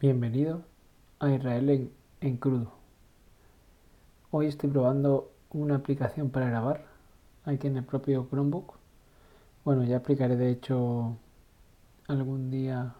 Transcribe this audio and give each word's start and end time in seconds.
Bienvenido 0.00 0.62
a 1.18 1.28
Israel 1.28 1.90
en, 2.20 2.36
crudo. 2.36 2.70
Hoy 4.30 4.46
estoy 4.46 4.70
probando 4.70 5.32
una 5.50 5.74
aplicación 5.74 6.30
para 6.30 6.48
grabar 6.48 6.84
aquí 7.44 7.66
en 7.66 7.78
el 7.78 7.84
propio 7.84 8.28
Chromebook. 8.30 8.74
Bueno, 9.64 9.82
ya 9.82 9.96
explicaré 9.96 10.36
de 10.36 10.50
hecho 10.50 11.16
algún 12.06 12.48
día 12.48 12.94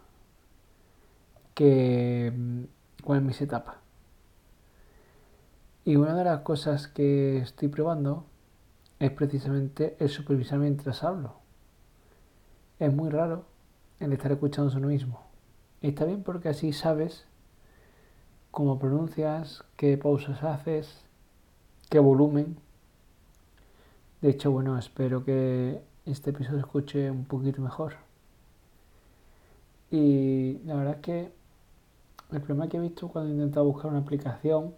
que, 1.55 2.33
mm, 2.37 2.63
cuál 3.05 3.21
es 3.21 3.25
mi 3.25 3.33
setup. 3.33 3.67
Y 5.85 5.95
una 5.95 6.17
de 6.17 6.25
las 6.25 6.41
cosas 6.41 6.89
que 6.89 7.39
estoy 7.39 7.69
probando 7.69 8.25
es 8.99 9.13
precisamente 9.13 9.97
el 10.01 10.09
supervisar 10.09 10.59
mientras 10.59 11.05
hablo. 11.05 11.37
Es 12.81 12.93
muy 12.93 13.09
raro 13.09 13.45
el 14.01 14.13
estar 14.13 14.33
escuchando 14.33 14.77
uno 14.77 14.89
mismo. 14.89 15.28
Está 15.81 16.05
bien 16.05 16.23
porque 16.23 16.49
así 16.49 16.73
sabes 16.73 17.25
cómo 18.51 18.79
pronuncias, 18.79 19.65
qué 19.77 19.97
pausas 19.97 20.43
haces, 20.43 21.05
qué 21.89 22.01
volumen. 22.01 22.57
De 24.21 24.31
hecho, 24.31 24.51
bueno, 24.51 24.77
espero 24.77 25.25
que 25.25 25.81
este 26.05 26.31
episodio 26.31 26.59
escuche 26.59 27.11
un 27.11 27.25
poquito 27.25 27.63
mejor. 27.63 27.95
Y 29.91 30.59
la 30.65 30.75
verdad 30.75 30.95
es 30.97 31.01
que 31.01 31.33
el 32.33 32.41
problema 32.41 32.69
que 32.69 32.77
he 32.79 32.81
visto 32.81 33.09
cuando 33.09 33.31
he 33.31 33.35
intentado 33.35 33.67
buscar 33.67 33.91
una 33.91 34.01
aplicación, 34.01 34.75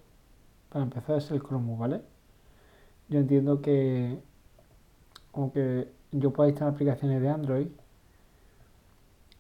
para 0.69 0.85
empezar, 0.85 1.17
es 1.17 1.31
el 1.31 1.43
Chromebook, 1.43 1.79
¿vale? 1.79 2.03
Yo 3.09 3.19
entiendo 3.19 3.61
que, 3.63 4.19
aunque 5.33 5.91
yo 6.13 6.33
pueda 6.33 6.51
instalar 6.51 6.75
aplicaciones 6.75 7.23
de 7.23 7.29
Android, 7.29 7.69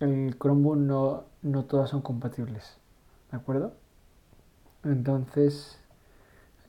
el 0.00 0.36
Chromebook 0.38 0.76
no, 0.76 1.24
no 1.42 1.64
todas 1.64 1.90
son 1.90 2.02
compatibles. 2.02 2.78
¿De 3.30 3.36
acuerdo? 3.36 3.74
Entonces, 4.82 5.78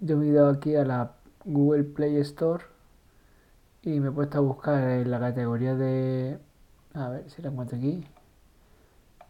yo 0.02 0.18
me 0.18 0.26
he 0.26 0.30
ido 0.30 0.50
aquí 0.50 0.76
a 0.76 0.86
la 0.86 1.14
Google 1.46 1.86
Play 1.86 2.18
Store 2.18 2.64
y 3.82 4.00
me 4.00 4.10
he 4.10 4.12
puesto 4.12 4.38
a 4.38 4.42
buscar 4.42 4.84
en 4.90 5.10
la 5.10 5.20
categoría 5.20 5.76
de. 5.76 6.40
A 6.94 7.10
ver 7.10 7.30
si 7.30 7.42
la 7.42 7.50
encuentro 7.50 7.78
aquí. 7.78 8.06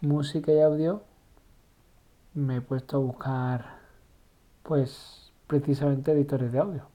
Música 0.02 0.52
y 0.52 0.60
audio. 0.60 1.04
Me 2.34 2.58
he 2.58 2.62
puesto 2.62 2.98
a 2.98 3.00
buscar, 3.02 3.66
pues, 4.64 5.32
precisamente 5.48 6.12
editores 6.12 6.52
de 6.52 6.60
audio. 6.60 6.88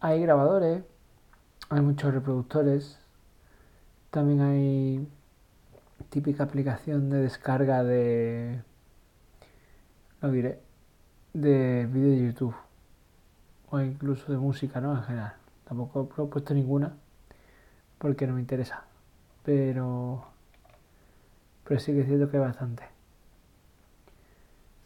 Hay 0.00 0.20
grabadores, 0.22 0.84
hay 1.70 1.80
muchos 1.80 2.14
reproductores, 2.14 2.98
también 4.10 4.40
hay 4.40 5.08
típica 6.10 6.44
aplicación 6.44 7.08
de 7.08 7.22
descarga 7.22 7.84
de, 7.84 8.62
lo 10.20 10.30
diré, 10.30 10.60
de 11.32 11.86
vídeo 11.90 12.10
de 12.10 12.26
YouTube 12.26 12.56
o 13.70 13.80
incluso 13.80 14.32
de 14.32 14.38
música, 14.38 14.80
¿no? 14.80 14.96
En 14.96 15.02
general. 15.04 15.34
Tampoco 15.64 16.10
he 16.18 16.26
puesto 16.26 16.52
ninguna 16.52 16.96
porque 17.98 18.26
no 18.26 18.34
me 18.34 18.40
interesa, 18.40 18.84
pero, 19.44 20.24
pero 21.64 21.78
sí 21.78 21.92
que 21.92 22.00
es 22.00 22.06
cierto 22.06 22.30
que 22.30 22.38
hay 22.38 22.42
bastante. 22.42 22.82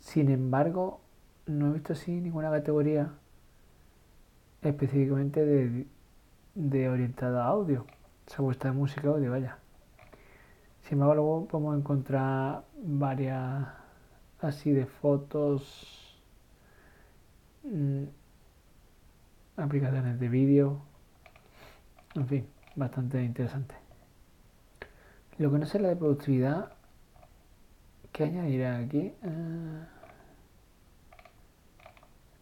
Sin 0.01 0.31
embargo, 0.31 1.01
no 1.47 1.71
he 1.71 1.73
visto 1.75 1.95
así 1.95 2.21
ninguna 2.21 2.51
categoría 2.51 3.11
específicamente 4.61 5.45
de, 5.45 5.87
de 6.55 6.89
orientada 6.89 7.45
a 7.45 7.49
audio. 7.49 7.87
Se 8.27 8.35
ha 8.35 8.39
puesto 8.39 8.69
de 8.69 8.75
música 8.75 9.09
audio, 9.09 9.31
vaya. 9.31 9.59
Sin 10.85 10.95
embargo, 10.95 11.15
luego 11.15 11.49
podemos 11.49 11.79
encontrar 11.79 12.65
varias 12.77 13.67
así 14.41 14.71
de 14.71 14.85
fotos, 14.85 16.21
mmm, 17.63 18.05
aplicaciones 19.57 20.21
de 20.21 20.29
vídeo, 20.29 20.83
en 22.15 22.27
fin, 22.27 22.49
bastante 22.77 23.23
interesante. 23.25 23.75
Lo 25.39 25.51
que 25.51 25.59
no 25.59 25.65
sé 25.65 25.81
la 25.81 25.89
de 25.89 25.97
productividad, 25.97 26.73
¿qué 28.13 28.25
añadiré 28.25 28.67
aquí? 28.67 29.15
Uh, 29.23 29.85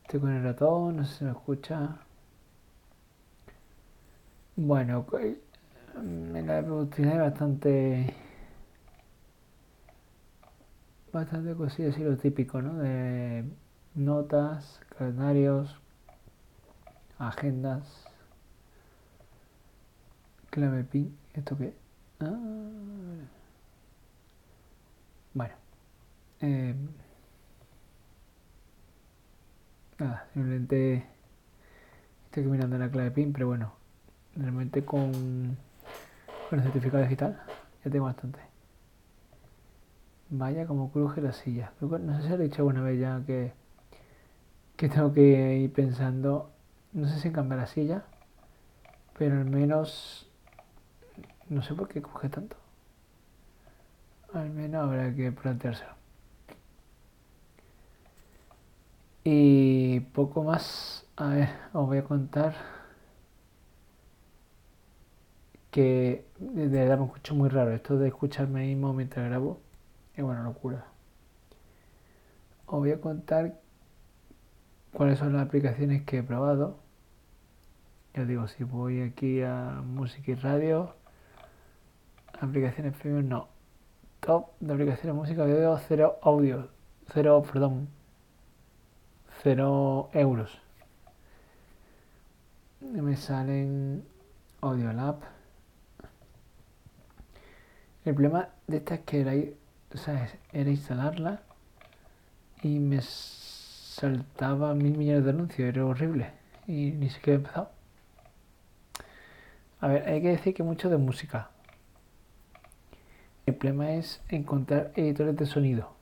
estoy 0.03 0.19
con 0.21 0.31
el 0.31 0.43
ratón, 0.43 0.97
no 0.97 1.05
sé 1.05 1.19
si 1.19 1.25
me 1.25 1.31
escucha. 1.31 1.97
Bueno, 4.57 5.07
en 5.95 6.47
la 6.47 6.55
de 6.57 6.63
productividad 6.65 7.15
es 7.15 7.21
bastante 7.21 8.15
bastante 11.13 11.55
cosillas 11.55 11.97
y 11.99 12.05
lo 12.05 12.17
típico, 12.17 12.63
¿no? 12.63 12.75
De 12.79 13.45
notas, 13.95 14.81
calendarios, 14.97 15.79
agendas, 17.19 18.05
clave 20.51 20.85
PIN, 20.85 21.17
¿esto 21.35 21.57
qué? 21.57 21.75
Ah, 22.21 22.35
bueno, 25.35 25.55
eh, 26.41 26.75
nada, 29.99 30.27
simplemente 30.33 31.07
estoy 32.27 32.45
mirando 32.45 32.79
la 32.79 32.91
clave 32.91 33.11
PIN, 33.11 33.33
pero 33.33 33.49
bueno, 33.49 33.73
realmente 34.37 34.85
con, 34.85 35.13
con 36.49 36.59
el 36.59 36.63
certificado 36.65 37.03
digital 37.03 37.39
ya 37.85 37.91
tengo 37.91 38.07
bastante. 38.07 38.52
Vaya 40.35 40.67
como 40.67 40.91
cruje 40.91 41.21
la 41.21 41.33
silla. 41.33 41.73
No 41.81 42.17
sé 42.17 42.23
si 42.23 42.29
lo 42.31 42.37
he 42.37 42.39
dicho 42.45 42.63
alguna 42.63 42.81
vez 42.81 42.99
ya 42.99 43.23
que, 43.27 43.53
que 44.77 44.89
tengo 44.89 45.13
que 45.13 45.59
ir 45.59 45.73
pensando, 45.75 46.51
no 46.95 47.07
sé 47.07 47.21
si 47.21 47.31
cambiar 47.31 47.61
la 47.61 47.67
silla, 47.67 48.05
pero 49.19 49.37
al 49.37 49.45
menos 49.45 50.31
no 51.51 51.61
sé 51.63 51.75
por 51.75 51.87
qué 51.89 52.01
cruje 52.01 52.31
tanto. 52.31 52.57
Al 54.33 54.49
menos 54.49 54.85
habrá 54.85 55.15
que 55.15 55.33
planteárselo. 55.33 55.93
Y 59.25 60.01
poco 60.15 60.45
más, 60.45 61.05
a 61.17 61.29
ver, 61.29 61.49
os 61.75 61.87
voy 61.87 61.99
a 61.99 62.05
contar 62.05 62.55
que 65.71 66.25
de 66.39 66.69
verdad 66.69 66.99
me 66.99 67.05
escucho 67.05 67.35
muy 67.35 67.51
raro 67.51 67.73
esto 67.73 67.99
de 67.99 68.09
escucharme 68.09 68.67
mismo 68.67 68.95
mientras 68.95 69.27
grabo 69.29 69.61
es 70.15 70.23
una 70.23 70.43
locura. 70.43 70.87
Os 72.67 72.79
voy 72.79 72.93
a 72.93 73.01
contar 73.01 73.59
cuáles 74.93 75.19
son 75.19 75.33
las 75.35 75.47
aplicaciones 75.47 76.03
que 76.03 76.19
he 76.19 76.23
probado. 76.23 76.79
Ya 78.15 78.25
digo, 78.25 78.47
si 78.49 78.65
voy 78.65 79.03
aquí 79.03 79.43
a 79.43 79.83
música 79.85 80.33
y 80.33 80.35
radio, 80.35 80.95
aplicaciones 82.41 82.95
premium 82.97 83.29
no. 83.29 83.49
Top 84.21 84.51
de 84.61 84.73
aplicaciones 84.73 85.17
música 85.17 85.43
audio, 85.43 85.79
cero 85.89 86.19
audio, 86.23 86.69
cero, 87.13 87.43
perdón, 87.51 87.89
cero 89.43 90.11
euros. 90.13 90.61
Me 92.81 93.17
salen 93.17 94.05
Audiolab. 94.61 95.17
El 98.05 98.15
problema 98.15 98.49
de 98.67 98.77
esta 98.77 98.95
es 98.95 99.01
que 99.01 99.25
la 99.25 99.35
o 99.95 99.99
sea, 99.99 100.29
era 100.53 100.71
instalarla 100.71 101.43
y 102.63 102.79
me 102.79 103.01
saltaba 103.03 104.75
mil 104.75 104.97
millones 104.97 105.25
de 105.25 105.31
anuncios, 105.31 105.69
era 105.69 105.85
horrible 105.85 106.31
y 106.67 106.93
ni 106.93 107.11
siquiera 107.11 107.35
he 107.35 107.37
empezado. 107.37 107.71
A 109.81 109.89
ver, 109.89 110.09
hay 110.09 110.23
que 110.23 110.29
decir 110.29 110.55
que 110.55 110.63
mucho 110.63 110.89
de 110.89 110.97
música. 110.97 111.51
El 113.47 113.57
problema 113.57 113.91
es 113.93 114.23
encontrar 114.29 114.93
editores 114.95 115.37
de 115.37 115.47
sonido. 115.47 115.93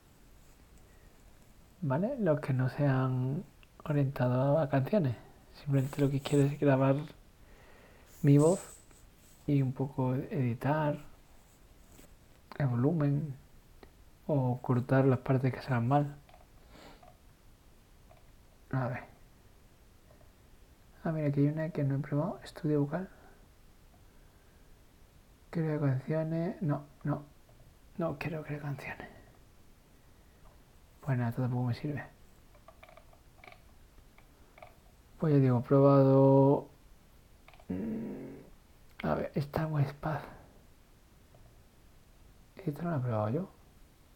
¿Vale? 1.80 2.14
Los 2.18 2.40
que 2.40 2.52
no 2.52 2.68
sean 2.68 3.42
orientados 3.84 4.60
a 4.60 4.68
canciones. 4.68 5.16
Simplemente 5.54 6.00
lo 6.00 6.10
que 6.10 6.20
quiero 6.20 6.44
es 6.44 6.60
grabar 6.60 6.96
mi 8.22 8.36
voz 8.36 8.60
y 9.46 9.62
un 9.62 9.72
poco 9.72 10.14
editar 10.14 10.98
el 12.58 12.66
volumen, 12.66 13.34
o 14.32 14.60
cortar 14.62 15.04
las 15.06 15.18
partes 15.20 15.52
que 15.52 15.60
sean 15.60 15.88
mal. 15.88 16.14
A 18.70 18.86
ver. 18.86 19.02
Ah, 21.02 21.10
mira, 21.12 21.28
aquí 21.28 21.40
hay 21.40 21.48
una 21.48 21.70
que 21.70 21.82
no 21.82 21.96
he 21.96 21.98
probado. 21.98 22.38
Estudio 22.44 22.82
vocal. 22.82 23.08
Crea 25.50 25.80
canciones. 25.80 26.62
No, 26.62 26.84
no. 27.02 27.24
No 27.98 28.16
quiero 28.18 28.44
crear 28.44 28.62
canciones. 28.62 29.08
Pues 31.00 31.18
nada, 31.18 31.32
tampoco 31.32 31.64
me 31.64 31.74
sirve. 31.74 32.04
Pues 35.18 35.34
ya 35.34 35.40
digo, 35.40 35.58
he 35.58 35.62
probado. 35.62 36.68
Mm, 37.68 39.06
a 39.06 39.14
ver, 39.14 39.32
esta 39.34 39.66
Westpath. 39.66 40.22
Esta 42.64 42.82
no 42.82 42.90
la 42.92 42.96
he 42.98 43.00
probado 43.00 43.28
yo. 43.30 43.59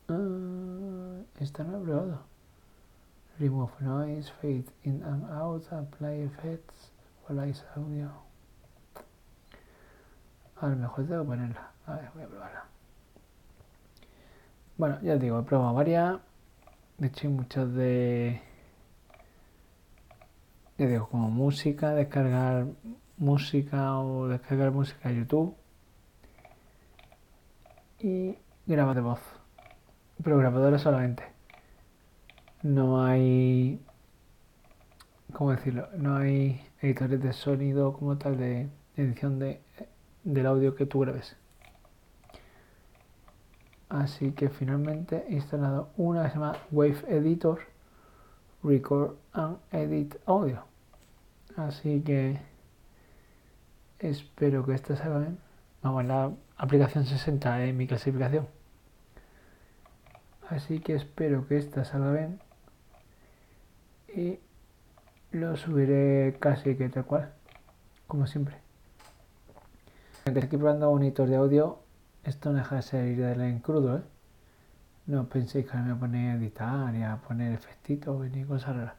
Ah, 0.08 1.22
Esta 1.40 1.64
no 1.64 1.78
he 1.78 1.84
probado. 1.84 2.20
Remove 3.38 3.72
noise, 3.80 4.30
fade 4.40 4.66
in 4.84 5.02
and 5.02 5.24
out, 5.30 5.64
apply 5.72 6.24
effects, 6.24 6.92
equalize 7.22 7.64
audio. 7.74 8.10
A 10.60 10.68
lo 10.68 10.76
mejor 10.76 11.06
tengo 11.06 11.22
que 11.22 11.28
ponerla. 11.28 11.70
A 11.86 11.94
ver, 11.96 12.10
voy 12.14 12.22
a 12.22 12.26
probarla. 12.28 12.64
Bueno, 14.76 14.98
ya 15.02 15.14
os 15.14 15.20
digo, 15.20 15.38
he 15.38 15.42
probado 15.42 15.74
varias. 15.74 16.20
De 16.98 17.08
hecho, 17.08 17.26
hay 17.26 17.34
muchas 17.34 17.72
de. 17.74 18.40
Ya 20.78 20.86
digo, 20.86 21.08
como 21.08 21.28
música, 21.30 21.94
descargar 21.94 22.66
música 23.16 23.98
o 23.98 24.28
descargar 24.28 24.70
música 24.70 25.08
de 25.08 25.16
YouTube. 25.16 25.56
Y 28.00 28.36
grabar 28.66 28.94
de 28.94 29.00
voz. 29.00 29.43
Pero 30.22 30.38
grabadora 30.38 30.78
solamente. 30.78 31.24
No 32.62 33.04
hay. 33.04 33.80
¿Cómo 35.32 35.50
decirlo? 35.50 35.88
No 35.96 36.16
hay 36.16 36.62
editores 36.80 37.20
de 37.20 37.32
sonido 37.32 37.92
como 37.92 38.16
tal 38.16 38.36
de 38.38 38.68
edición 38.96 39.38
de, 39.38 39.60
del 40.22 40.46
audio 40.46 40.74
que 40.74 40.86
tú 40.86 41.00
grabes. 41.00 41.36
Así 43.88 44.32
que 44.32 44.48
finalmente 44.48 45.24
he 45.28 45.34
instalado 45.34 45.90
una 45.96 46.24
que 46.24 46.28
se 46.30 46.34
llama 46.34 46.56
Wave 46.70 47.04
Editor 47.08 47.60
Record 48.62 49.16
and 49.32 49.58
Edit 49.72 50.16
Audio. 50.26 50.64
Así 51.56 52.00
que 52.00 52.40
espero 53.98 54.64
que 54.64 54.74
esta 54.74 54.96
salga 54.96 55.18
bien. 55.18 55.38
Vamos, 55.82 56.04
la 56.06 56.32
aplicación 56.56 57.04
60 57.04 57.64
en 57.64 57.76
mi 57.76 57.86
clasificación. 57.86 58.48
Así 60.48 60.80
que 60.80 60.94
espero 60.94 61.46
que 61.46 61.58
esta 61.58 61.84
salga 61.84 62.12
bien. 62.12 62.40
Y 64.14 64.38
lo 65.32 65.56
subiré 65.56 66.36
casi 66.38 66.76
que 66.76 66.88
tal 66.88 67.04
cual, 67.04 67.32
como 68.06 68.26
siempre. 68.26 68.56
Estoy 70.24 70.58
probando 70.58 70.98
editor 70.98 71.28
de 71.28 71.36
audio 71.36 71.84
esto 72.24 72.50
no 72.50 72.58
deja 72.58 72.76
de 72.76 72.82
ser 72.82 73.06
ir 73.06 73.20
en 73.20 73.58
crudo, 73.58 73.98
¿eh? 73.98 74.02
No 75.06 75.28
penséis 75.28 75.66
que 75.66 75.76
me 75.76 75.82
voy 75.82 75.92
a 75.92 76.00
poner 76.00 76.30
a 76.30 76.34
editar 76.36 76.94
y 76.94 77.02
a 77.02 77.16
poner 77.16 77.52
efectitos 77.52 78.30
ni 78.30 78.44
cosas 78.44 78.76
raras. 78.76 78.94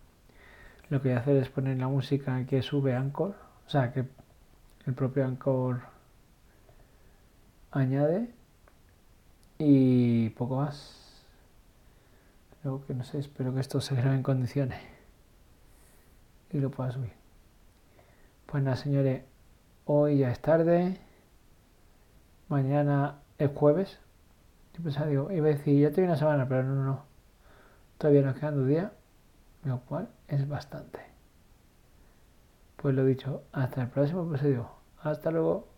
Lo 0.90 1.02
que 1.02 1.10
voy 1.10 1.18
a 1.18 1.22
hacer 1.22 1.38
es 1.38 1.50
poner 1.50 1.80
la 1.80 1.88
música 1.88 2.46
que 2.46 2.62
sube 2.62 2.96
Anchor, 2.96 3.36
o 3.66 3.70
sea, 3.70 3.92
que 3.92 4.06
el 4.86 4.94
propio 4.94 5.26
Anchor 5.26 5.82
añade 7.72 8.30
y 9.58 10.30
poco 10.30 10.58
más. 10.58 11.05
Que 12.66 12.96
no 12.96 13.04
sé, 13.04 13.20
espero 13.20 13.54
que 13.54 13.60
esto 13.60 13.80
se 13.80 13.94
grabe 13.94 14.16
en 14.16 14.24
condiciones 14.24 14.82
y 16.50 16.60
lo 16.60 16.72
pueda 16.72 16.92
subir. 16.92 17.12
Pues 18.48 18.64
nada, 18.64 18.76
señores, 18.76 19.24
hoy 19.86 20.18
ya 20.18 20.32
es 20.32 20.40
tarde. 20.42 21.00
Mañana 22.48 23.20
es 23.38 23.52
jueves. 23.54 24.00
Yo 24.76 24.84
pensaba, 24.84 25.06
digo, 25.06 25.32
iba 25.32 25.46
a 25.46 25.50
decir, 25.50 25.80
ya 25.80 25.92
tengo 25.92 26.08
una 26.08 26.18
semana, 26.18 26.48
pero 26.48 26.64
no, 26.64 26.74
no, 26.74 26.84
no. 26.86 27.04
Todavía 28.00 28.24
nos 28.24 28.36
quedan 28.36 28.56
dos 28.56 28.68
días, 28.68 28.92
lo 29.64 29.82
cual 29.82 30.10
es 30.28 30.48
bastante. 30.48 31.02
Pues 32.78 32.96
lo 32.96 33.06
dicho, 33.06 33.44
hasta 33.52 33.84
el 33.84 33.90
próximo 33.90 34.28
episodio. 34.28 34.72
Hasta 35.04 35.30
luego. 35.30 35.75